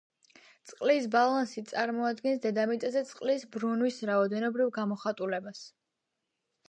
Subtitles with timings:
[0.69, 5.63] წყლის ბალანსი წარმოადგენს დედამიწაზე წყლის ბრუნვის რაოდენობრივ გამოხატულებას.